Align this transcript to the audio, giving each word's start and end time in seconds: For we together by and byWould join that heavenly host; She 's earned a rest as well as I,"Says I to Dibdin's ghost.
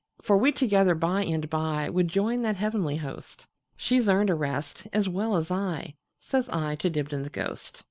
For 0.19 0.35
we 0.35 0.51
together 0.51 0.95
by 0.95 1.25
and 1.25 1.47
byWould 1.47 2.07
join 2.07 2.41
that 2.41 2.55
heavenly 2.55 2.95
host; 2.97 3.45
She 3.77 3.99
's 3.99 4.09
earned 4.09 4.31
a 4.31 4.33
rest 4.33 4.87
as 4.91 5.07
well 5.07 5.35
as 5.35 5.51
I,"Says 5.51 6.49
I 6.49 6.73
to 6.77 6.89
Dibdin's 6.89 7.29
ghost. 7.29 7.79